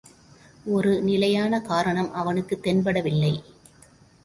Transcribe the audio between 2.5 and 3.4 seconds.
தென்படவில்லை.